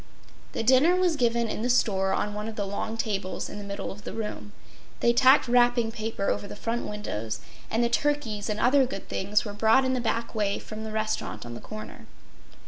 [0.53, 3.63] The dinner was given in the store on one of the long tables in the
[3.63, 4.51] middle of the room.
[4.99, 7.39] They tacked wrapping paper over the front windows;
[7.69, 10.91] and the turkeys and other good things were brought in the back way from the
[10.91, 12.07] restaurant on the corner.